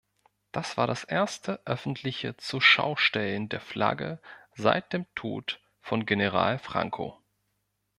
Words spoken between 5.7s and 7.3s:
von General Franco.